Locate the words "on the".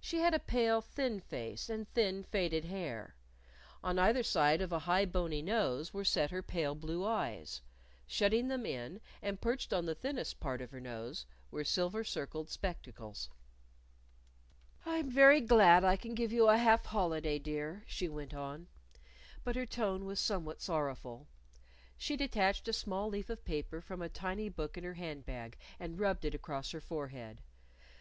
9.72-9.94